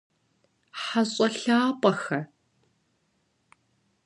Хьэщӏэ 0.81 1.27
лъапӏэхэ! 1.37 2.19